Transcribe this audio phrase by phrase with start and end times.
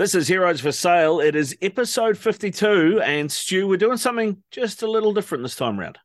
[0.00, 1.20] This is Heroes for Sale.
[1.20, 5.78] It is episode 52, and Stu, we're doing something just a little different this time
[5.78, 5.98] round.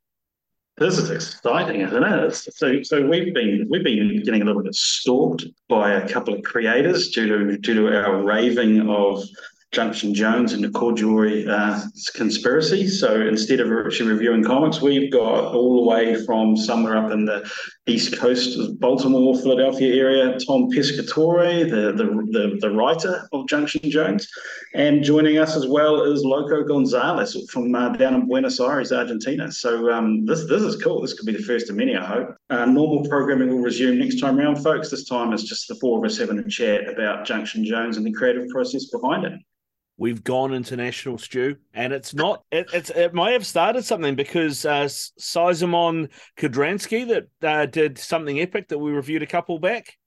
[0.78, 2.36] This is exciting, isn't it?
[2.36, 6.44] So, so we've been we've been getting a little bit stalked by a couple of
[6.44, 9.24] creators due to due to our raving of
[9.76, 11.82] Junction Jones and the Corduroy uh,
[12.14, 12.88] conspiracy.
[12.88, 17.26] So instead of actually reviewing comics, we've got all the way from somewhere up in
[17.26, 17.46] the
[17.86, 23.92] east coast of Baltimore, Philadelphia area, Tom Pescatore, the, the, the, the writer of Junction
[23.92, 24.28] Jones.
[24.74, 29.52] And joining us as well is Loco Gonzales from uh, down in Buenos Aires, Argentina.
[29.52, 31.02] So um, this, this is cool.
[31.02, 32.34] This could be the first of many, I hope.
[32.50, 34.90] Uh, normal programming will resume next time around, folks.
[34.90, 38.06] This time it's just the four of us having a chat about Junction Jones and
[38.06, 39.34] the creative process behind it
[39.98, 42.44] we've gone international, Stu, and it's not.
[42.52, 48.40] It, it's it may have started something because uh, Szymon Kudranski that uh, did something
[48.40, 49.98] epic that we reviewed a couple back.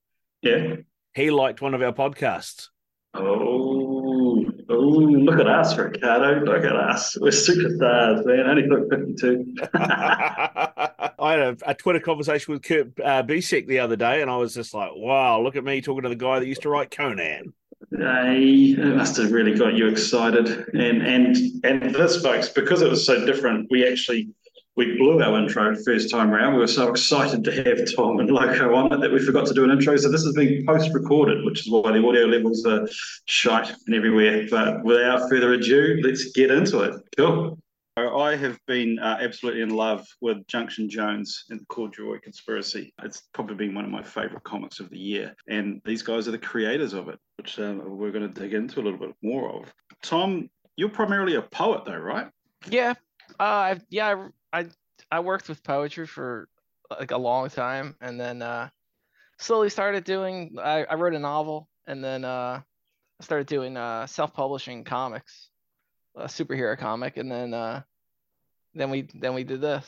[0.41, 0.77] Yeah,
[1.13, 2.67] he liked one of our podcasts.
[3.15, 6.45] Oh, oh, look at us, Riccardo!
[6.45, 7.17] Look at us.
[7.19, 8.47] We're superstars, man.
[8.47, 9.55] Only look fifty-two.
[9.73, 14.37] I had a, a, Twitter conversation with Kurt uh, Busiek the other day, and I
[14.37, 16.91] was just like, "Wow, look at me talking to the guy that used to write
[16.91, 17.53] Conan."
[17.91, 20.47] They must have really got you excited.
[20.73, 24.29] And and and this, folks, because it was so different, we actually
[24.75, 26.53] we blew our intro first time around.
[26.53, 29.53] We were so excited to have Tom and Loco on it that we forgot to
[29.53, 29.97] do an intro.
[29.97, 32.87] So this has been post-recorded, which is why the audio levels are
[33.25, 34.47] shite and everywhere.
[34.49, 36.93] But without further ado, let's get into it.
[37.17, 37.57] Cool.
[38.07, 42.93] I have been uh, absolutely in love with Junction Jones and the Corduroy Conspiracy.
[43.03, 45.35] It's probably been one of my favorite comics of the year.
[45.47, 48.79] And these guys are the creators of it, which uh, we're going to dig into
[48.79, 49.73] a little bit more of.
[50.01, 52.27] Tom, you're primarily a poet, though, right?
[52.69, 52.93] Yeah.
[53.39, 54.65] Uh, yeah, I,
[55.11, 56.47] I, worked with poetry for
[56.89, 57.95] like a long time.
[58.01, 58.69] And then uh,
[59.37, 62.61] slowly started doing, I, I wrote a novel and then uh,
[63.21, 65.49] started doing uh, self publishing comics
[66.15, 67.81] a superhero comic, and then uh,
[68.79, 69.85] then we then we did this.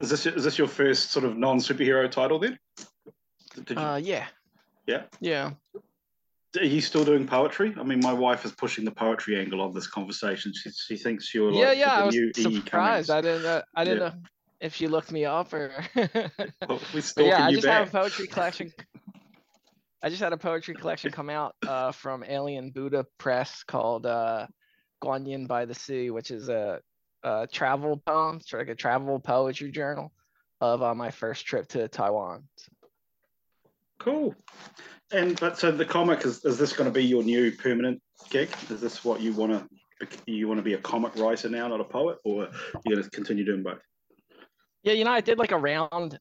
[0.00, 2.58] Is this is this your first sort of non superhero title then?
[3.68, 3.76] You...
[3.76, 4.26] Uh, yeah.
[4.86, 5.02] Yeah.
[5.20, 5.50] Yeah.
[6.58, 7.74] Are you still doing poetry?
[7.78, 10.52] I mean, my wife is pushing the poetry angle of this conversation.
[10.54, 11.92] She, she thinks you're yeah, like yeah.
[11.92, 13.10] I was surprised.
[13.10, 13.44] I didn't.
[13.44, 14.08] Uh, I didn't yeah.
[14.08, 14.14] know
[14.60, 15.72] if she looked me up or.
[15.96, 16.80] well,
[17.18, 17.80] yeah, I just back.
[17.80, 18.72] have a poetry collection.
[20.02, 24.46] I just had a poetry collection come out uh, from Alien Buddha Press called uh,
[25.02, 26.80] Guanyin by the Sea, which is a,
[27.24, 30.12] a travel poem, it's like a travel poetry journal
[30.60, 32.44] of uh, my first trip to Taiwan.
[33.98, 34.34] Cool.
[35.12, 38.50] And but so the comic is is this going to be your new permanent gig?
[38.70, 41.80] Is this what you want to you want to be a comic writer now, not
[41.80, 42.48] a poet, or
[42.84, 43.78] you're going to continue doing both?
[44.82, 46.18] Yeah, you know, I did like a round.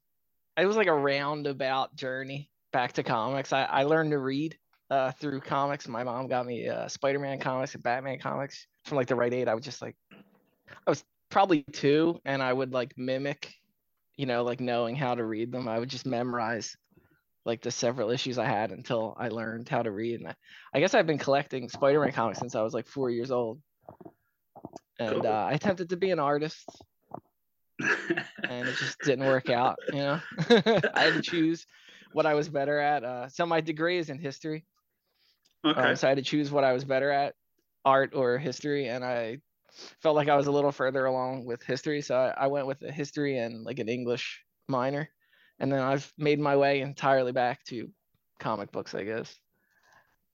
[0.57, 3.51] It was like a roundabout journey back to comics.
[3.51, 4.57] I, I learned to read
[4.89, 5.87] uh, through comics.
[5.87, 9.47] My mom got me uh, Spider-Man comics and Batman comics from like the right age.
[9.47, 9.95] I was just like,
[10.85, 13.53] I was probably two, and I would like mimic,
[14.15, 15.67] you know, like knowing how to read them.
[15.67, 16.75] I would just memorize
[17.45, 20.21] like the several issues I had until I learned how to read.
[20.21, 20.35] And I,
[20.73, 23.59] I guess I've been collecting Spider-Man comics since I was like four years old.
[24.99, 26.69] And uh, I attempted to be an artist,
[27.79, 29.77] and it just didn't work out.
[29.91, 31.65] You know, I had to choose
[32.13, 33.03] what I was better at.
[33.03, 34.65] Uh, so my degree is in history.
[35.65, 35.81] Okay.
[35.81, 37.33] Um, so I had to choose what I was better at,
[37.83, 39.39] art or history, and I
[40.01, 42.81] felt like I was a little further along with history, so I, I went with
[42.83, 45.09] a history and like an English minor,
[45.59, 47.89] and then I've made my way entirely back to
[48.39, 49.33] comic books, I guess.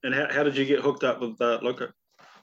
[0.02, 1.88] And how, how did you get hooked up with uh, Loco?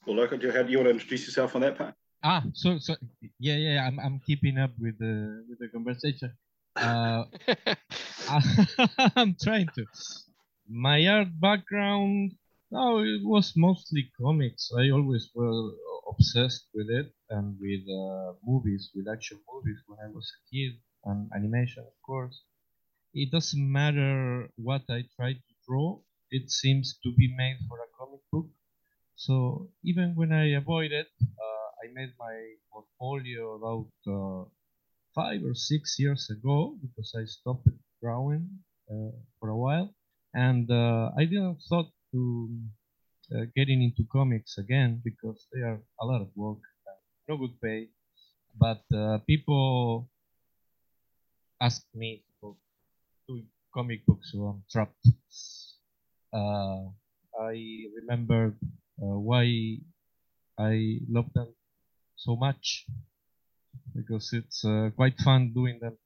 [0.05, 1.93] Well, Loco, do you, how do you want to introduce yourself on that part?
[2.23, 2.95] Ah, so so
[3.39, 6.33] yeah, yeah, I'm I'm keeping up with the with the conversation.
[6.75, 7.25] Uh,
[9.15, 9.85] I'm trying to.
[10.67, 12.33] My art background,
[12.71, 14.71] no, it was mostly comics.
[14.77, 15.73] I always was
[16.09, 20.73] obsessed with it and with uh, movies, with action movies when I was a kid,
[21.05, 22.43] and animation, of course.
[23.13, 26.01] It doesn't matter what I try to draw,
[26.31, 28.49] it seems to be made for a comic book.
[29.15, 34.49] So even when I avoid it, uh, I made my portfolio about uh,
[35.15, 37.67] five or six years ago because I stopped
[38.01, 39.93] drawing uh, for a while,
[40.33, 42.49] and uh, I didn't thought to
[43.33, 46.59] uh, getting into comics again because they are a lot of work,
[47.27, 47.89] no good pay.
[48.57, 50.09] But uh, people
[51.61, 52.55] ask me for
[53.27, 55.07] doing comic books on Trapped.
[56.33, 56.89] Uh,
[57.39, 58.55] I remember
[59.01, 59.77] uh, why
[60.59, 61.53] I love them
[62.15, 62.85] so much
[63.95, 65.97] because it's uh, quite fun doing them,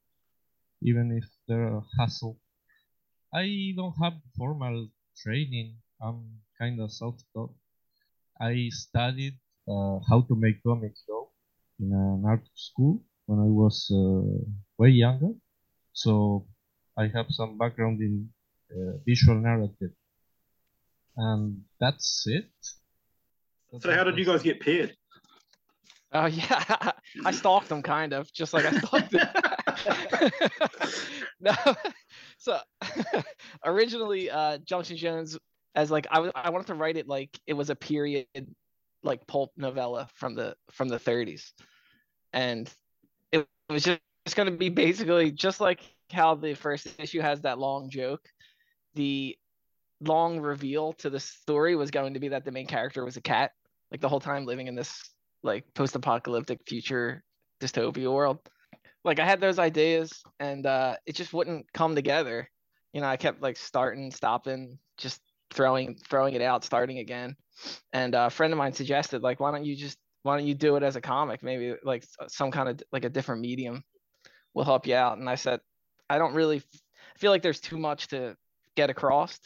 [0.82, 2.40] even if they're a hassle.
[3.34, 5.78] I don't have formal training.
[6.02, 7.54] I'm kind of self-taught.
[8.40, 9.38] I studied
[9.68, 11.30] uh, how to make comics though
[11.80, 14.46] in an art school when I was uh,
[14.78, 15.34] way younger.
[15.94, 16.46] So
[16.98, 18.30] I have some background in
[18.72, 19.94] uh, visual narrative,
[21.18, 22.52] and that's it.
[23.72, 24.96] That's So how did you guys get paired?
[26.14, 26.92] Oh yeah,
[27.26, 29.30] I stalked them kind of, just like I stalked them.
[31.40, 31.56] no,
[32.38, 32.60] so
[33.66, 35.38] originally, uh, Junction Jones,
[35.76, 38.28] as like I was, I wanted to write it like it was a period,
[39.04, 41.52] like pulp novella from the from the 30s,
[42.34, 42.72] and
[43.32, 45.82] it was just it's going to be basically just like
[46.12, 48.28] how the first issue has that long joke.
[48.96, 49.38] The
[50.02, 53.22] long reveal to the story was going to be that the main character was a
[53.22, 53.52] cat,
[53.92, 55.10] like the whole time living in this
[55.44, 57.24] like post-apocalyptic future
[57.60, 58.40] dystopia world.
[59.04, 62.50] Like I had those ideas and uh it just wouldn't come together.
[62.94, 65.22] You know, I kept like starting, stopping, just
[65.52, 67.36] throwing throwing it out, starting again.
[67.94, 70.56] And uh, a friend of mine suggested like why don't you just why don't you
[70.56, 71.44] do it as a comic?
[71.44, 73.84] Maybe like some kind of like a different medium
[74.54, 75.18] will help you out.
[75.18, 75.60] And I said
[76.10, 76.62] I don't really
[77.18, 78.36] feel like there's too much to
[78.76, 79.40] get across.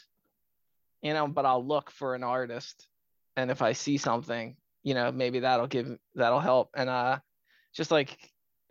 [1.02, 2.88] You know, but I'll look for an artist
[3.36, 4.56] and if I see something
[4.86, 7.18] you know maybe that'll give that'll help and uh
[7.74, 8.18] just like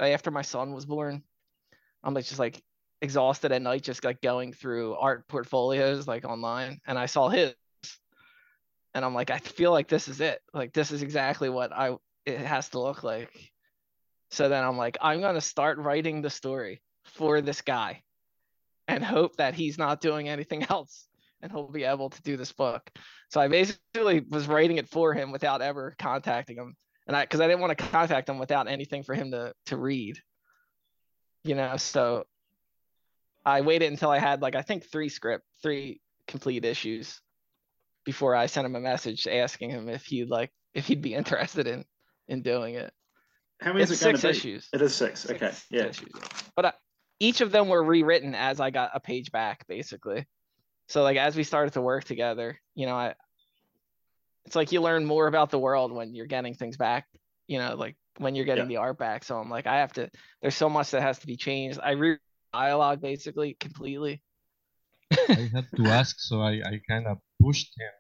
[0.01, 1.23] after my son was born
[2.03, 2.63] i'm like just like
[3.05, 7.55] exhausted at night just like going through art portfolios like online and i saw his
[8.95, 11.95] and i'm like i feel like this is it like this is exactly what i
[12.27, 13.53] it has to look like
[14.31, 18.03] so then i'm like i'm going to start writing the story for this guy
[18.89, 21.07] and hope that he's not doing anything else
[21.45, 22.91] and he'll be able to do this book.
[23.29, 26.75] So I basically was writing it for him without ever contacting him,
[27.07, 29.77] and I because I didn't want to contact him without anything for him to to
[29.77, 30.19] read.
[31.45, 32.25] You know, so
[33.45, 37.21] I waited until I had like I think three script, three complete issues
[38.05, 41.67] before I sent him a message asking him if he'd like if he'd be interested
[41.67, 41.85] in
[42.29, 42.93] in doing it.
[43.61, 44.31] How many It's is it going six to be?
[44.33, 44.69] issues.
[44.73, 45.21] It is six.
[45.21, 45.55] Six Okay.
[45.71, 45.87] Yeah.
[45.87, 46.13] issues.
[46.57, 46.73] But uh,
[47.21, 50.27] each of them were rewritten as I got a page back, basically.
[50.89, 53.15] So like as we started to work together, you know, I
[54.45, 57.07] it's like you learn more about the world when you're getting things back,
[57.47, 58.69] you know, like when you're getting Yeah.
[58.69, 59.25] the art back.
[59.25, 60.11] So I'm like, I have to
[60.43, 61.79] there's so much that has to be changed.
[61.83, 62.19] I re
[62.55, 64.23] dialogue basically completely.
[65.13, 67.95] I had to ask, so I, I kind of pushed him.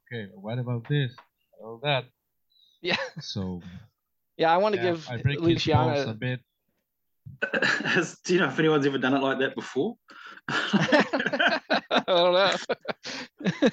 [0.00, 1.12] Okay, what about this?
[1.58, 2.04] What about that?
[2.80, 2.96] Yeah.
[3.20, 3.60] So
[4.36, 6.40] Yeah, I want to yeah, give I break his a bit.
[7.84, 9.96] Has, do you know if anyone's ever done it like that before?
[10.48, 13.70] I don't know.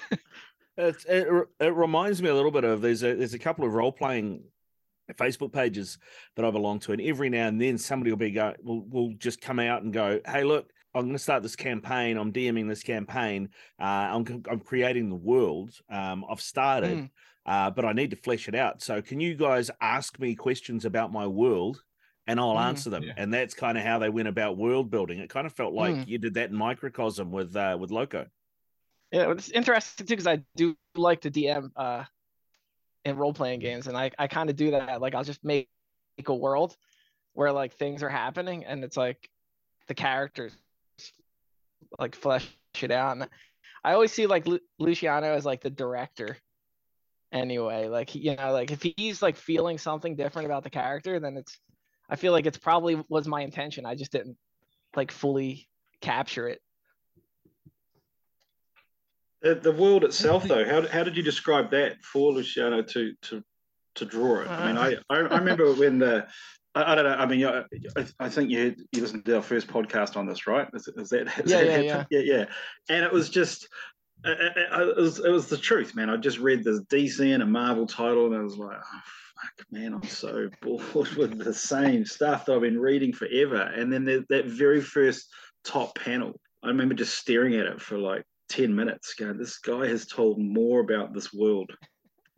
[0.77, 1.27] It's, it
[1.61, 4.43] it reminds me a little bit of there's a there's a couple of role playing
[5.13, 5.97] Facebook pages
[6.35, 9.13] that I belong to, and every now and then somebody will be go will will
[9.17, 12.17] just come out and go, hey, look, I'm going to start this campaign.
[12.17, 13.49] I'm DMing this campaign.
[13.79, 15.71] Uh, I'm c- I'm creating the world.
[15.89, 17.09] Um, I've started, Mm.
[17.45, 18.81] uh, but I need to flesh it out.
[18.81, 21.83] So can you guys ask me questions about my world?
[22.27, 23.13] And I'll Mm, answer them, yeah.
[23.17, 25.19] and that's kind of how they went about world building.
[25.19, 26.07] It kind of felt like Mm.
[26.07, 28.25] you did that in microcosm with uh, with Loco.
[29.11, 32.05] Yeah, it's interesting too because I do like to DM uh
[33.05, 33.67] in role playing mm-hmm.
[33.67, 35.01] games, and I I kind of do that.
[35.01, 35.69] Like I'll just make,
[36.17, 36.75] make a world
[37.33, 39.29] where like things are happening, and it's like
[39.87, 40.55] the characters
[41.99, 42.47] like flesh
[42.81, 43.17] it out.
[43.17, 43.29] And
[43.83, 46.37] I always see like Lu- Luciano as like the director.
[47.31, 51.37] Anyway, like you know, like if he's like feeling something different about the character, then
[51.37, 51.57] it's
[52.09, 53.85] I feel like it's probably was my intention.
[53.85, 54.37] I just didn't
[54.95, 55.67] like fully
[56.01, 56.61] capture it.
[59.45, 63.43] The, the world itself, though, how, how did you describe that for Luciano to to
[63.93, 64.47] to draw it?
[64.49, 66.27] I mean, I, I, I remember when the
[66.73, 67.11] I, I don't know.
[67.15, 70.67] I mean, I, I- think you you listened to our first podcast on this, right?
[70.73, 72.07] Is, is that is Yeah, that yeah, happen?
[72.09, 72.45] yeah, yeah.
[72.89, 73.67] And it was just.
[74.25, 76.09] uh, uh, uh, It was, it was the truth, man.
[76.09, 78.99] I just read this DC and a Marvel title, and I was like, oh,
[79.41, 83.61] fuck, man, I'm so bored with the same stuff that I've been reading forever.
[83.61, 85.27] And then the, that very first
[85.63, 86.33] top panel,
[86.63, 90.39] I remember just staring at it for like 10 minutes, going, this guy has told
[90.39, 91.71] more about this world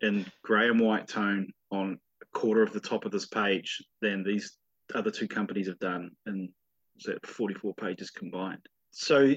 [0.02, 4.24] in grey and white tone on a quarter of the top of this page than
[4.24, 4.58] these
[4.96, 6.50] other two companies have done in
[6.96, 8.66] was that 44 pages combined.
[8.92, 9.34] So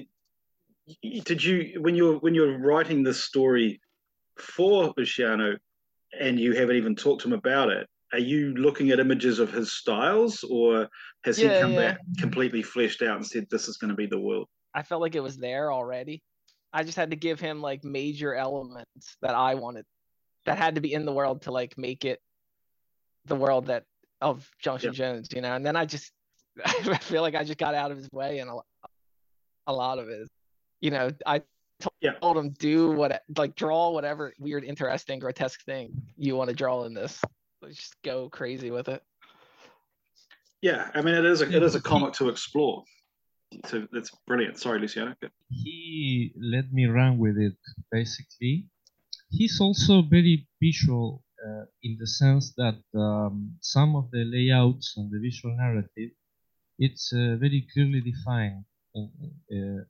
[1.03, 3.79] did you when you're when you're writing this story
[4.37, 5.57] for Luciano,
[6.19, 9.51] and you haven't even talked to him about it, are you looking at images of
[9.51, 10.89] his styles, or
[11.23, 11.91] has Yeah, he come yeah.
[11.91, 14.47] back completely fleshed out and said this is going to be the world?
[14.73, 16.23] I felt like it was there already.
[16.73, 19.85] I just had to give him like major elements that I wanted
[20.45, 22.19] that had to be in the world to like make it
[23.25, 23.83] the world that
[24.21, 25.53] of Junction Jones, you know.
[25.53, 26.11] And then I just
[26.65, 28.55] I feel like I just got out of his way and a,
[29.67, 30.27] a lot of it.
[30.79, 31.41] you know, I
[31.79, 32.13] told, Yeah.
[32.21, 36.83] told him do what like draw whatever weird, interesting, grotesque thing you want to draw
[36.83, 37.19] in this.
[37.61, 39.03] Let's just go crazy with it.
[40.61, 42.83] Yeah, I mean, it is a, it is a comic to explore.
[43.65, 44.57] So that's brilliant.
[44.57, 45.15] Sorry, Luciano.
[45.49, 47.57] He let me run with it
[47.91, 48.67] basically
[49.31, 55.09] he's also very visual uh, in the sense that um, some of the layouts and
[55.09, 56.11] the visual narrative
[56.77, 59.09] it's uh, very clearly defined in,
[59.51, 59.83] uh,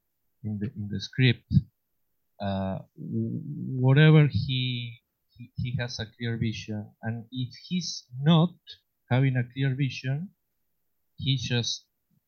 [0.44, 1.54] in the in the script
[2.40, 5.00] uh, whatever he,
[5.36, 8.54] he he has a clear vision and if he's not
[9.10, 10.30] having a clear vision
[11.18, 11.86] he just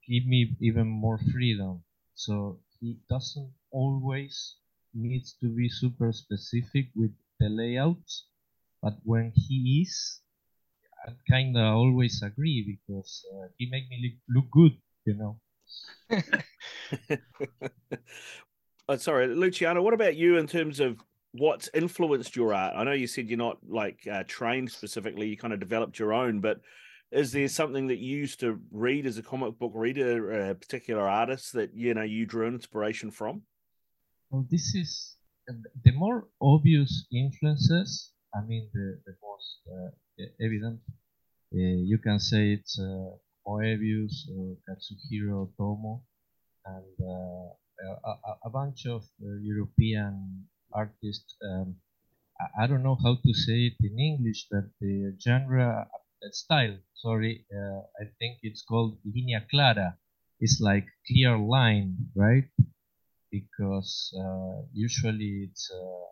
[0.07, 1.83] give me even more freedom
[2.15, 4.55] so he doesn't always
[4.93, 8.25] needs to be super specific with the layouts
[8.81, 10.21] but when he is
[11.07, 15.39] i kind of always agree because uh, he make me look, look good you know
[18.89, 19.81] oh, sorry, Luciano.
[19.81, 20.99] What about you in terms of
[21.31, 22.73] what's influenced your art?
[22.75, 26.13] I know you said you're not like uh, trained specifically; you kind of developed your
[26.13, 26.39] own.
[26.39, 26.61] But
[27.13, 31.07] is there something that you used to read as a comic book reader, a particular
[31.07, 33.43] artist that you know you drew inspiration from?
[34.29, 35.17] well this is
[35.85, 40.79] the more obvious influences i mean the, the most uh, evident
[41.53, 43.11] uh, you can say it's uh,
[43.45, 46.01] Moebius or Katsuhiro Otomo
[46.65, 47.49] and uh,
[48.09, 51.35] a, a- bunch of uh, European artists.
[51.47, 51.75] Um,
[52.57, 55.97] I, don't know how to say it in English, but the genre, uh,
[56.31, 59.97] style, sorry, uh, I think it's called linea clara.
[60.39, 62.49] It's like clear line, right?
[63.31, 66.07] Because uh, usually it's uh,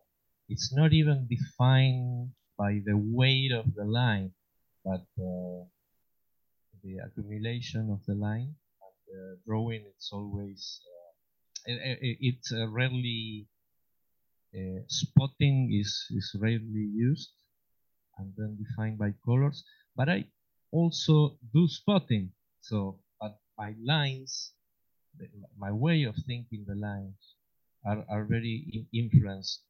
[0.49, 4.33] it's not even defined by the weight of the line,
[4.83, 5.05] but
[6.83, 8.55] the accumulation of the line.
[8.81, 10.81] And drawing, it's always
[11.65, 13.47] it, it, it's uh, rarely
[14.55, 17.31] uh, spotting is is rarely used,
[18.17, 19.63] and then defined by colors.
[19.95, 20.25] But I
[20.71, 24.53] also do spotting, so but my lines,
[25.57, 27.35] my way of thinking the lines
[27.85, 29.63] are are very influenced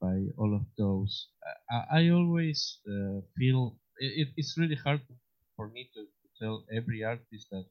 [0.00, 1.28] by all of those.
[1.70, 5.00] I, I always uh, feel it, it's really hard
[5.56, 7.66] for me to, to tell every artist that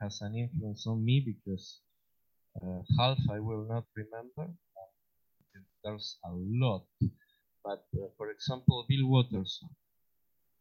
[0.00, 1.80] has an influence on me because
[2.62, 4.54] uh, half I will not remember.
[5.84, 6.86] There's a lot,
[7.64, 9.70] but uh, for example, Bill Watterson,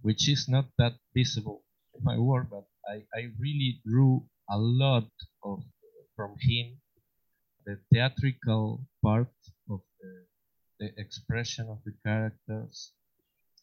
[0.02, 1.64] which is not that visible
[1.94, 5.10] in my work, but I, I really drew a lot
[5.44, 5.64] of
[6.16, 6.82] from him,
[7.66, 9.32] the theatrical part
[9.72, 10.26] of the,
[10.80, 12.92] the expression of the characters.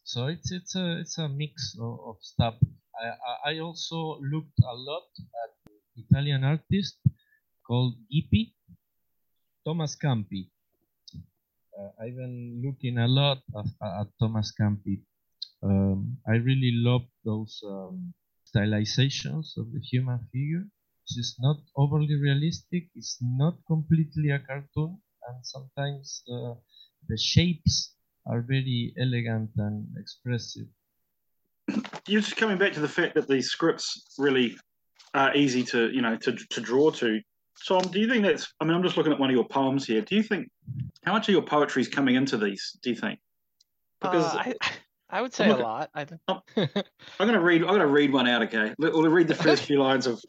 [0.03, 2.55] So it's it's a it's a mix of, of stuff.
[2.97, 5.05] I, I also looked a lot
[5.43, 5.51] at
[5.97, 6.97] Italian artist
[7.61, 8.53] called Gipi,
[9.65, 10.49] Thomas Campi.
[11.77, 15.03] Uh, I've been looking a lot of, at Thomas Campi.
[15.63, 18.13] Um, I really love those um,
[18.45, 20.65] stylizations of the human figure.
[21.15, 22.89] It's not overly realistic.
[22.95, 24.97] It's not completely a cartoon,
[25.27, 26.53] and sometimes uh,
[27.07, 27.95] the shapes
[28.25, 30.67] are very elegant and expressive.
[32.07, 34.57] You're just coming back to the fact that these scripts really
[35.13, 37.21] are easy to you know to to draw to.
[37.67, 38.53] Tom, do you think that's?
[38.59, 40.01] I mean, I'm just looking at one of your poems here.
[40.01, 40.49] Do you think
[41.03, 42.77] how much of your poetry is coming into these?
[42.83, 43.19] Do you think?
[44.01, 44.53] Because Uh, I,
[45.09, 45.89] I would say a look- lot.
[45.93, 46.21] I think.
[46.27, 46.41] I'm
[47.19, 47.63] going to read.
[47.63, 48.43] I'm to read one out.
[48.43, 50.21] Okay, we'll read the first few lines of.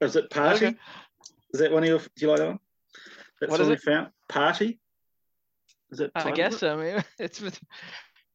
[0.00, 0.66] Is it party?
[0.66, 0.76] Okay.
[1.54, 1.98] Is that one of your?
[1.98, 2.58] Do you like that one?
[3.40, 3.80] That's What is it?
[3.80, 4.08] found.
[4.28, 4.78] Party.
[5.90, 6.10] Is it?
[6.14, 7.04] I guess of it?
[7.34, 7.48] so.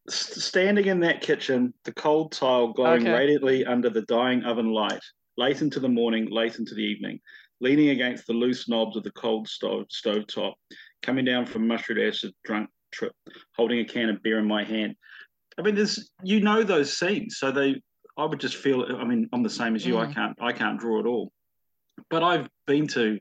[0.08, 3.14] It's Standing in that kitchen, the cold tile glowing Okay.
[3.14, 5.04] radiantly under the dying oven light,
[5.38, 7.20] late into the morning, late into the evening,
[7.60, 10.54] leaning against the loose knobs of the cold stove stovetop,
[11.04, 13.14] coming down from mustard acid drunk trip,
[13.56, 14.96] holding a can of beer in my hand.
[15.58, 17.82] I mean, there's you know those scenes, so they.
[18.18, 18.86] I would just feel.
[18.98, 19.98] I mean, I'm the same as you.
[19.98, 20.14] I Mm.
[20.14, 20.38] can't.
[20.42, 21.32] I can't draw at all.
[22.10, 23.20] But I've been to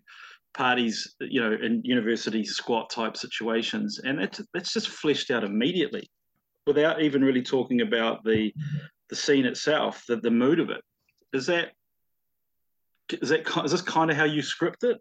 [0.52, 6.10] parties, you know, in university squat type situations, and it's it's just fleshed out immediately,
[6.66, 8.52] without even really talking about the
[9.08, 10.82] the scene itself, the the mood of it.
[11.32, 11.72] Is that
[13.10, 14.98] is that is this kind of how you script it?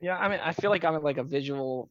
[0.00, 0.18] yeah.
[0.18, 1.88] I mean, I feel like I'm like a visual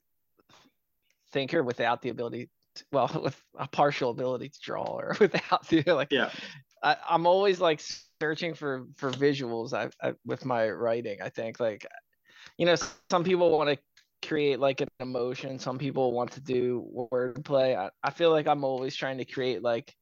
[1.32, 5.84] thinker without the ability, to, well, with a partial ability to draw or without the
[5.94, 6.12] like.
[6.12, 6.30] Yeah.
[6.84, 7.82] I, I'm always like
[8.20, 9.74] searching for for visuals.
[9.74, 11.22] I, I with my writing.
[11.22, 11.86] I think like,
[12.58, 12.76] you know,
[13.10, 15.60] some people want to create like an emotion.
[15.60, 17.78] Some people want to do wordplay.
[17.78, 19.94] I, I feel like I'm always trying to create like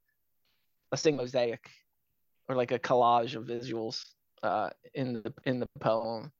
[0.91, 1.69] a single mosaic
[2.48, 4.03] or like a collage of visuals
[4.43, 6.31] uh, in the in the poem.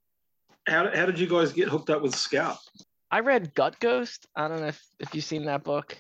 [0.68, 2.58] How, how did you guys get hooked up with Scout?
[3.12, 4.28] I read Gutt Ghost.
[4.36, 5.98] I don't know if, if you've seen that book.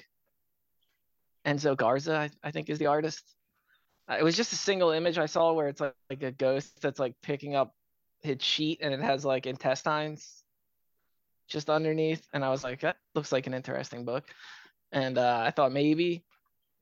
[1.46, 3.24] Enzo Garza, I, I think, is the artist.
[4.10, 6.82] Uh, It was just a single image I saw where it's like, like a ghost
[6.82, 7.74] that's like picking up
[8.22, 10.44] his sheet and it has like intestines
[11.48, 12.28] just underneath.
[12.34, 14.26] And I was like, that looks like an interesting book.
[14.92, 16.24] And uh, I thought maybe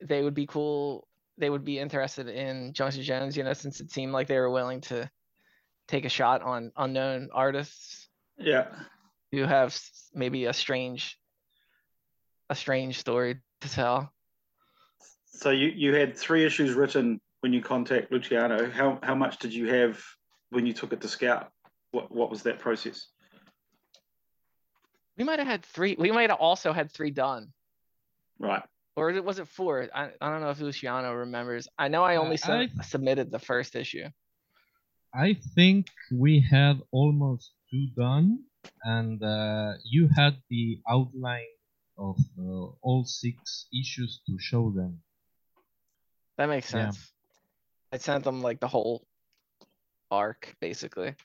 [0.01, 1.07] they would be cool.
[1.37, 4.49] They would be interested in Junction Jones, you know, since it seemed like they were
[4.49, 5.09] willing to
[5.87, 8.67] take a shot on unknown artists Yeah.
[9.31, 9.77] Who have
[10.13, 11.17] maybe a strange
[12.49, 14.11] a strange story to tell.
[15.25, 18.69] So you, you had three issues written when you contact Luciano.
[18.69, 20.01] How how much did you have
[20.49, 21.51] when you took it to Scout?
[21.91, 23.07] What what was that process?
[25.17, 25.95] We might have had three.
[25.97, 27.51] We might have also had three done,
[28.39, 28.61] Right.
[28.95, 29.89] or it was it four?
[29.93, 31.67] I, I don't know if Luciano remembers.
[31.77, 34.05] I know I Uh, only I- submitted the first issue.
[35.13, 38.43] I think we had almost two done,
[38.83, 41.53] and uh, you had the outline
[41.97, 45.01] of uh, all six issues to show them.
[46.37, 46.91] That makes Yeah.
[46.91, 47.11] sense.
[47.91, 49.07] I sent them like the whole
[50.11, 51.15] arc, basically.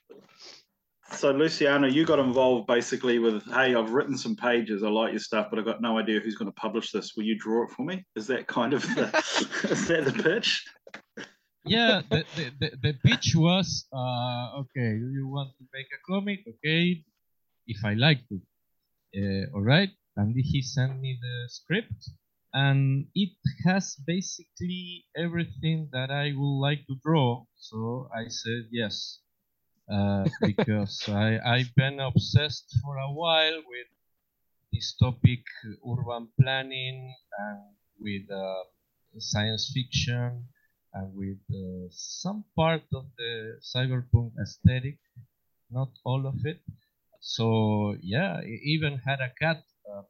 [1.13, 4.83] So Luciano, you got involved basically with, hey, I've written some pages.
[4.83, 7.15] I like your stuff, but I've got no idea who's going to publish this.
[7.17, 8.05] Will you draw it for me?
[8.17, 9.09] Is that kind of the,
[9.71, 10.65] is that the pitch?
[11.65, 16.01] Yeah, the, the, the, the pitch was uh, okay, do you want to make a
[16.11, 16.41] comic?
[16.49, 17.05] Okay,
[17.67, 18.43] if I like it.
[19.15, 19.91] Uh, all right.
[20.17, 22.11] And he sent me the script,
[22.53, 23.33] and it
[23.65, 27.45] has basically everything that I would like to draw.
[27.57, 29.21] So I said yes,
[29.91, 33.89] uh, because I, I've been obsessed for a while with
[34.73, 35.45] this topic,
[35.87, 37.61] urban planning, and
[37.99, 38.65] with uh,
[39.19, 40.47] science fiction
[40.95, 44.99] and with uh, some part of the cyberpunk aesthetic,
[45.71, 46.61] not all of it.
[47.23, 49.65] So yeah, even had a cat.
[49.89, 50.03] Uh,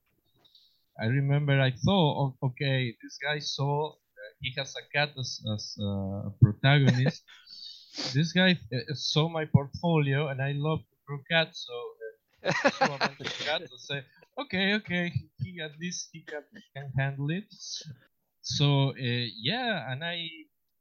[0.98, 3.94] I remember I thought, okay, this guy saw uh,
[4.40, 7.22] he has a cat as, as uh, a protagonist.
[8.14, 11.77] this guy uh, saw my portfolio, and I love to draw cats, so
[12.48, 14.03] uh, saw a bunch of and say,
[14.38, 16.44] okay, okay, he at least he can,
[16.75, 17.53] can handle it.
[18.42, 20.29] So uh, yeah, and I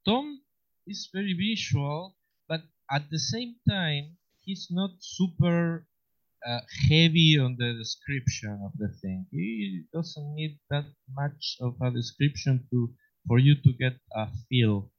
[0.05, 0.41] Tom
[0.87, 2.15] is very visual,
[2.47, 5.85] but at the same time, he's not super
[6.47, 9.25] uh, heavy on the description of the thing.
[9.31, 12.89] It doesn't need that much of a description to
[13.27, 14.91] for you to get a feel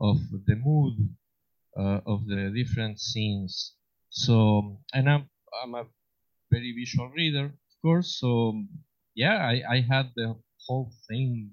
[0.00, 0.94] of the mood
[1.76, 3.74] uh, of the different scenes.
[4.08, 5.28] So, and I'm
[5.62, 5.86] I'm a
[6.50, 8.18] very visual reader, of course.
[8.18, 8.64] So,
[9.14, 10.34] yeah, I, I had the
[10.66, 11.52] whole thing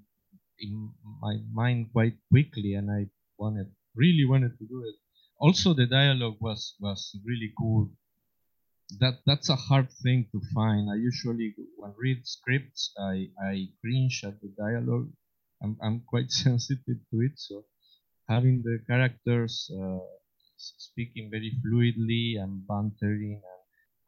[0.58, 3.06] in my mind quite quickly, and I
[3.38, 4.96] wanted really wanted to do it.
[5.38, 7.90] Also, the dialogue was was really cool.
[9.00, 10.88] That that's a hard thing to find.
[10.90, 15.12] I usually when read scripts, I I cringe at the dialogue.
[15.62, 17.64] I'm I'm quite sensitive to it, so
[18.28, 19.98] having the characters uh,
[20.56, 23.58] speaking very fluidly and bantering and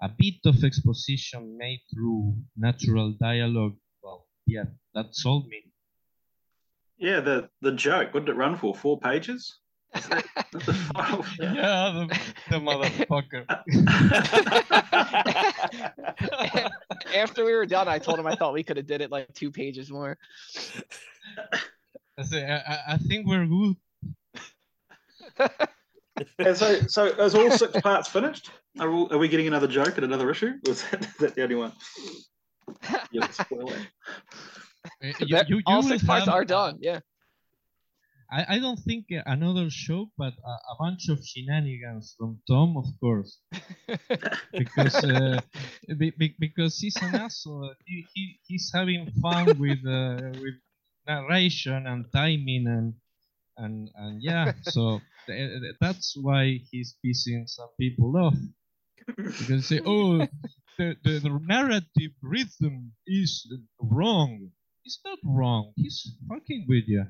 [0.02, 3.76] a bit of exposition made through natural dialogue.
[4.02, 4.64] Well, yeah,
[4.94, 5.64] that sold me.
[6.98, 8.14] Yeah, the the joke.
[8.14, 8.74] What did it run for?
[8.74, 9.58] Four pages?
[9.94, 13.44] Is that- that's the final- Yeah, the, the motherfucker.
[17.16, 19.32] After we were done, I told him I thought we could have did it like
[19.34, 20.16] two pages more.
[22.18, 23.76] I say, I, I- I think we're good.
[26.38, 28.50] And so, so is all six parts finished?
[28.78, 30.52] Are, all, are we getting another joke and another issue?
[30.66, 31.72] Or is that, is that the only one?
[33.10, 33.78] Yeah, spoil it.
[34.84, 36.76] Uh, you- you- you all will six parts have, are done.
[36.82, 37.00] Yeah.
[38.32, 42.76] I, I don't think uh, another show, but a, a bunch of shenanigans from Tom,
[42.76, 43.38] of course,
[44.56, 45.40] because uh,
[45.98, 47.74] be, be- because he's an asshole.
[47.86, 50.54] He, he he's having fun with uh, with
[51.06, 52.94] narration and timing and
[53.56, 54.52] and and yeah.
[54.62, 58.36] So th- th- that's why he's pissing some people off
[59.06, 60.18] because they say, oh,
[60.78, 63.46] the, the the narrative rhythm is
[63.80, 64.50] wrong.
[64.84, 65.72] It's not wrong.
[65.76, 67.06] He's fucking with you.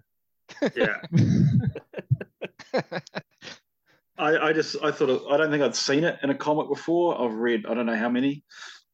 [0.77, 0.97] Yeah,
[4.19, 6.69] I, I just I thought it, I don't think I'd seen it in a comic
[6.69, 7.21] before.
[7.21, 8.45] I've read I don't know how many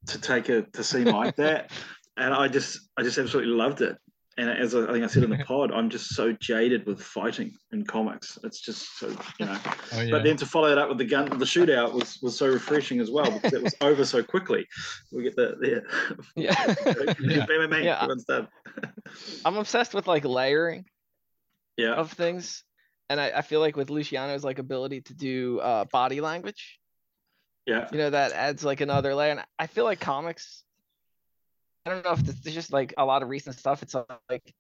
[0.06, 1.70] to take it to seem like that.
[2.16, 3.96] and I just I just absolutely loved it.
[4.38, 7.00] And as I, I think I said in the pod, I'm just so jaded with
[7.00, 8.38] fighting in comics.
[8.44, 9.08] It's just so
[9.40, 9.58] you know.
[9.94, 10.10] Oh, yeah.
[10.10, 13.00] But then to follow it up with the gun, the shootout was was so refreshing
[13.00, 14.66] as well because it was over so quickly.
[15.10, 15.82] We get the, the
[16.36, 16.74] Yeah.
[17.18, 17.46] Yeah.
[17.46, 18.06] bang, bang, bang, Yeah.
[19.46, 20.84] I'm obsessed with like layering
[21.76, 22.64] yeah, of things.
[23.08, 26.78] And I, I feel like with Luciano's like ability to do uh body language,
[27.66, 29.32] yeah, you know, that adds like another layer.
[29.32, 30.64] And I feel like comics,
[31.84, 33.82] I don't know if it's just like a lot of recent stuff.
[33.82, 33.94] It's
[34.28, 34.54] like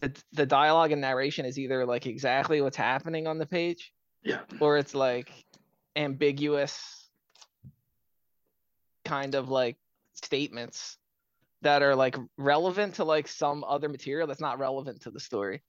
[0.00, 4.40] the the dialogue and narration is either like exactly what's happening on the page, yeah,
[4.60, 5.30] or it's like
[5.96, 7.08] ambiguous
[9.04, 9.76] kind of like
[10.14, 10.96] statements
[11.62, 15.62] that are like relevant to like some other material that's not relevant to the story.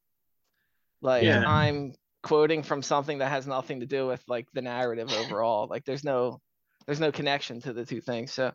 [1.01, 1.43] Like Yeah.
[1.47, 5.67] I'm quoting from something that has nothing to do with like the narrative overall.
[5.67, 6.39] Like there's no
[6.85, 8.31] there's no connection to the two things.
[8.31, 8.53] So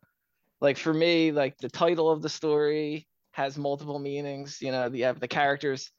[0.61, 4.59] like for me, like the title of the story has multiple meanings.
[4.61, 5.91] You know, you have uh, the characters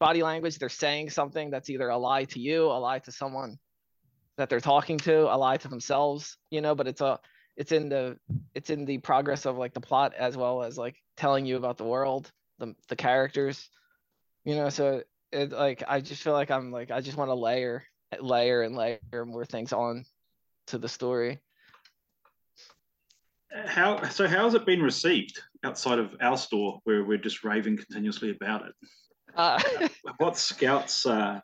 [0.00, 3.58] body language, they're saying something that's either a lie to you, a lie to someone
[4.36, 7.20] that they're talking to, a lie to themselves, you know, but it's a
[7.56, 8.16] it's in the
[8.54, 11.76] it's in the progress of like the plot as well as like telling you about
[11.76, 13.68] the world, the the characters,
[14.44, 17.34] you know, so it like I just feel like I'm like I just want to
[17.34, 17.84] layer
[18.18, 20.04] layer and layer more things on
[20.68, 21.40] to the story.
[23.66, 24.28] How so?
[24.28, 28.66] How has it been received outside of our store, where we're just raving continuously about
[28.66, 28.74] it?
[29.34, 29.60] Uh,
[30.18, 31.40] What's Scouts' uh,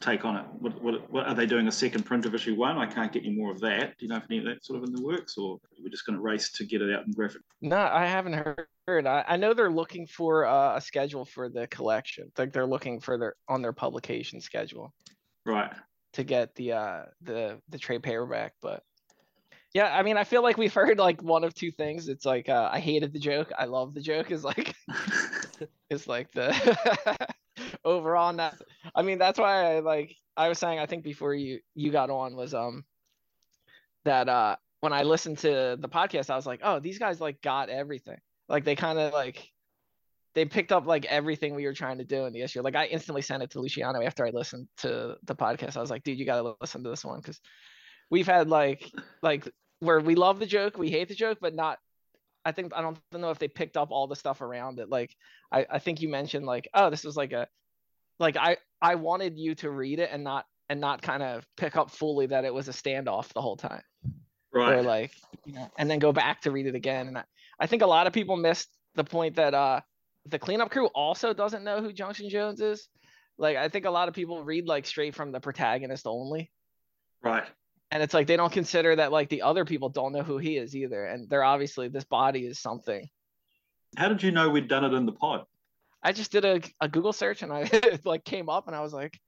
[0.00, 0.46] take on it?
[0.58, 1.68] What, what, what are they doing?
[1.68, 2.78] A second print of issue one?
[2.78, 3.98] I can't get you more of that.
[3.98, 6.06] Do you know if any of that sort of in the works, or we're just
[6.06, 7.42] going to race to get it out in graphic?
[7.60, 8.66] No, I haven't heard.
[8.98, 12.30] I, I know they're looking for uh, a schedule for the collection.
[12.36, 14.92] Like they're looking for their on their publication schedule
[15.46, 15.72] Right.
[16.14, 18.54] to get the uh the the trade paperback.
[18.60, 18.82] But
[19.72, 22.08] yeah, I mean, I feel like we've heard like one of two things.
[22.08, 23.52] It's like uh, I hated the joke.
[23.56, 24.30] I love the joke.
[24.30, 24.74] Is like
[25.90, 27.26] is like the
[27.84, 28.56] overall not.
[28.94, 30.16] I mean, that's why I like.
[30.36, 32.84] I was saying I think before you you got on was um
[34.04, 37.42] that uh when I listened to the podcast, I was like, oh, these guys like
[37.42, 38.18] got everything.
[38.50, 39.48] Like they kind of like
[40.34, 42.62] they picked up like everything we were trying to do in the issue.
[42.62, 45.76] Like I instantly sent it to Luciano after I listened to the podcast.
[45.76, 47.40] I was like, dude, you gotta listen to this one because
[48.10, 48.90] we've had like
[49.22, 51.78] like where we love the joke, we hate the joke, but not.
[52.44, 54.88] I think I don't know if they picked up all the stuff around it.
[54.88, 55.14] Like
[55.52, 57.46] I I think you mentioned like oh this was like a
[58.18, 61.76] like I I wanted you to read it and not and not kind of pick
[61.76, 63.82] up fully that it was a standoff the whole time
[64.52, 64.84] or right.
[64.84, 65.12] like
[65.44, 67.24] you know and then go back to read it again and I,
[67.60, 69.80] I think a lot of people missed the point that uh
[70.26, 72.88] the cleanup crew also doesn't know who junction jones is
[73.38, 76.50] like i think a lot of people read like straight from the protagonist only
[77.22, 77.44] Right.
[77.90, 80.56] and it's like they don't consider that like the other people don't know who he
[80.56, 83.08] is either and they're obviously this body is something
[83.96, 85.44] How did you know we'd done it in the pod?
[86.02, 87.70] i just did a, a google search and i
[88.04, 89.18] like came up and i was like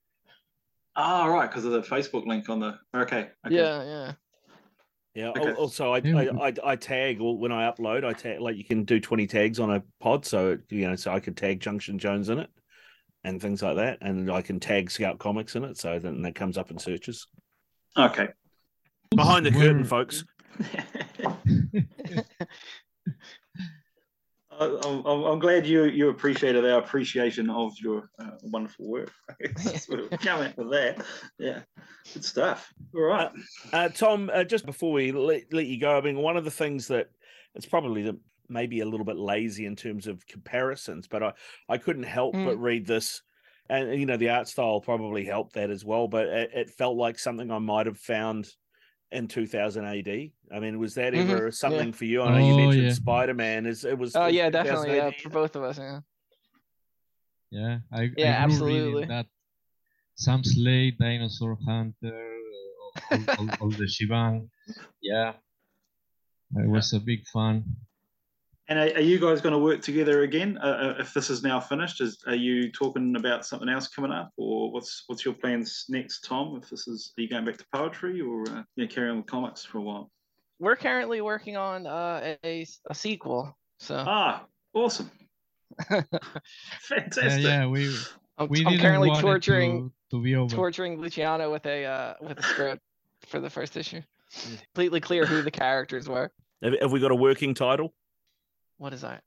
[0.95, 2.77] Ah, right, because of the Facebook link on the.
[2.95, 3.29] Okay.
[3.47, 3.55] okay.
[3.55, 4.11] yeah yeah
[5.15, 5.29] Yeah.
[5.29, 5.53] Okay.
[5.53, 6.31] Also, I, Yeah.
[6.39, 9.27] I, I I tag or when I upload, I tag like you can do twenty
[9.27, 12.49] tags on a pod, so you know, so I could tag Junction Jones in it
[13.23, 16.35] and things like that, and I can tag Scout Comics in it, so then that
[16.35, 17.27] comes up in searches.
[17.95, 18.29] Okay.
[19.11, 20.25] Behind the curtain, folks.
[24.59, 29.11] I- I'm, I'm I'm glad you you appreciated our appreciation of your uh, wonderful work.
[29.77, 31.05] Sort of Come out with that.
[31.39, 31.61] Yeah.
[32.13, 32.71] Good stuff.
[32.95, 33.31] All right.
[33.71, 36.51] Uh, Tom, uh, just before we let, let you go, I mean, one of the
[36.51, 37.09] things that
[37.55, 41.33] it's probably the, maybe a little bit lazy in terms of comparisons, but I,
[41.69, 43.21] I couldn't help but read this.
[43.69, 46.97] And, you know, the art style probably helped that as well, but it, it felt
[46.97, 48.49] like something I might have found
[49.13, 50.31] in 2000 AD.
[50.53, 51.49] I mean, was that Mhm, ever yeah.
[51.51, 52.21] something for you?
[52.23, 52.93] I know you Oh, mentioned yeah.
[52.93, 53.65] Spider Man.
[53.65, 54.15] Is it was?
[54.15, 55.99] oh yeah 2000 definitely yeah for both of us yeah
[57.51, 58.93] Yeah, I, Yeah, I grew absolutely.
[58.93, 59.27] reading that
[60.15, 64.49] Sam Slade, Dinosaur Hunter, uh, all, all, all the Shibang.
[65.01, 65.33] Yeah,
[66.57, 67.63] I was a big fan.
[68.69, 71.43] And are, are you guys going to work together again uh, uh, if this is
[71.43, 71.99] now finished?
[71.99, 76.21] Is are you talking about something else coming up, or what's what's your plans next,
[76.21, 76.59] Tom?
[76.61, 79.25] If this is, are you going back to poetry, or uh, you carry on with
[79.25, 80.11] comics for a while?
[80.59, 85.11] we're currently working on uh, a, a sequel so Ah, awesome,
[85.91, 86.03] Yeah,
[86.79, 87.43] fantastic.
[87.43, 87.93] yeah, we
[88.37, 92.81] I'm, we I'm currently torturing to, to torturing Luciano with a uh, with a script
[93.27, 94.01] for the first issue.
[94.73, 96.31] Completely clear who the characters were.
[96.61, 97.93] Have, have we got a working title?
[98.77, 99.21] What is that?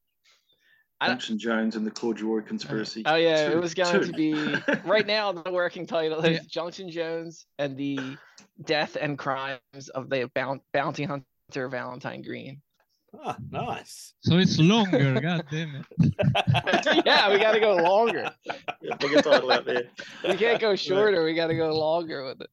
[1.01, 3.03] I Jones and the Corduroy conspiracy.
[3.05, 4.07] Oh yeah, it was going two.
[4.07, 4.33] to be
[4.87, 5.31] right now.
[5.33, 6.43] The working title is Yeah.
[6.49, 8.17] Junction Jones and the
[8.65, 10.31] death and crimes of the
[10.73, 12.63] bounty hunter Valentine Green.
[13.25, 14.15] Oh, nice.
[14.21, 15.21] So it's longer.
[15.21, 17.05] God damn it.
[17.07, 18.31] yeah, we got to go longer.
[18.83, 19.85] Yeah, bigger title out there.
[20.27, 21.25] We can't go shorter.
[21.25, 22.51] We got to go longer with it.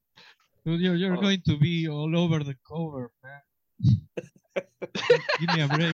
[0.66, 1.22] Dude, you're, you're Oh.
[1.22, 4.66] going to be all over the cover, man.
[5.40, 5.94] Give me a break.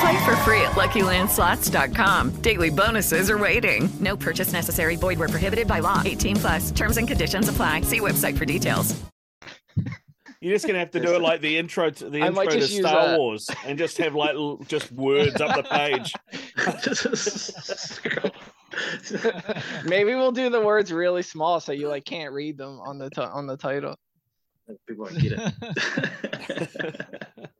[0.00, 2.30] Play for free at LuckyLandSlots.com.
[2.42, 3.88] Daily bonuses are waiting.
[4.00, 4.96] No purchase necessary.
[4.96, 6.02] Void where prohibited by law.
[6.04, 6.70] 18 plus.
[6.70, 7.80] Terms and conditions apply.
[7.82, 8.94] See website for details.
[10.40, 12.60] You're just gonna have to do it like the intro to the I intro to
[12.62, 13.18] Star that.
[13.18, 14.36] Wars, and just have like
[14.68, 16.12] just words up the page.
[19.86, 23.08] Maybe we'll do the words really small so you like can't read them on the
[23.10, 23.96] ti- on the title.
[24.86, 27.16] People won't get it.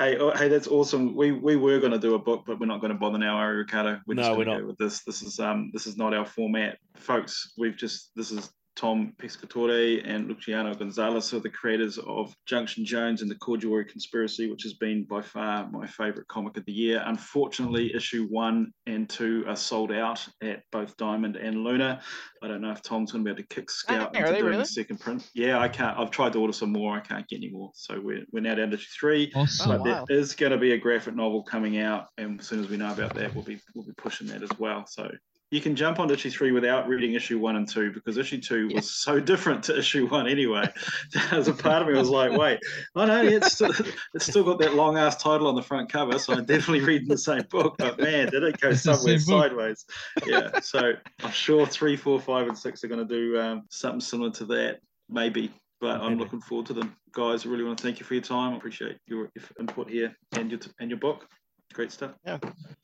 [0.00, 1.14] hey, oh, hey, that's awesome.
[1.14, 3.38] We we were going to do a book, but we're not going to bother now,
[3.38, 4.00] we, Riccardo?
[4.06, 4.66] We're No, we're not.
[4.66, 5.04] with this.
[5.04, 7.52] This is um this is not our format, folks.
[7.56, 8.50] We've just this is
[8.80, 13.84] Tom Pescatore and Luciano Gonzalez, who are the creators of Junction Jones and the Corduroy
[13.86, 17.02] Conspiracy, which has been by far my favorite comic of the year.
[17.04, 22.00] Unfortunately, issue one and two are sold out at both Diamond and Luna.
[22.42, 24.56] I don't know if Tom's going to be able to kick Scout into doing really?
[24.56, 25.28] the second print.
[25.34, 25.98] Yeah, I can't.
[25.98, 26.96] I've tried to order some more.
[26.96, 27.72] I can't get any more.
[27.74, 29.30] So we're, we're now down to issue three.
[29.34, 29.72] Awesome.
[29.72, 30.04] Oh, But wow.
[30.08, 32.78] there is going to be a graphic novel coming out, and as soon as we
[32.78, 34.86] know about that, we'll be we'll be pushing that as well.
[34.86, 35.10] So
[35.50, 38.68] you can jump on issue three without reading issue one and two because issue two
[38.72, 40.64] was so different to issue one anyway.
[41.32, 42.60] As a part of me was like, wait,
[42.94, 43.72] oh know it's still,
[44.14, 47.08] it's still got that long ass title on the front cover, so I'm definitely reading
[47.08, 47.76] the same book.
[47.78, 49.84] But man, did it go somewhere sideways?
[50.26, 50.60] Yeah.
[50.60, 54.30] So I'm sure three, four, five, and six are going to do um, something similar
[54.32, 55.50] to that, maybe.
[55.80, 57.46] But I'm looking forward to them, guys.
[57.46, 58.52] I really want to thank you for your time.
[58.52, 61.26] I appreciate your input here and your and your book.
[61.72, 62.12] Great stuff.
[62.24, 62.38] Yeah.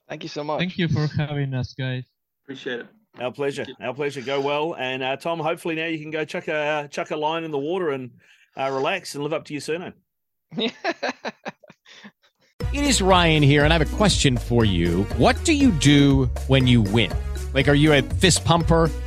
[0.08, 0.60] Thank you so much.
[0.60, 2.15] Thank you for having us, guys.
[2.46, 2.86] Appreciate it.
[3.18, 3.66] Our pleasure.
[3.80, 4.22] Our pleasure.
[4.22, 5.40] Go well, and uh, Tom.
[5.40, 8.12] Hopefully now you can go chuck a chuck a line in the water and
[8.56, 9.94] uh, relax and live up to your surname.
[12.76, 15.04] It is Ryan here, and I have a question for you.
[15.16, 17.10] What do you do when you win?
[17.54, 18.90] Like, are you a fist pumper?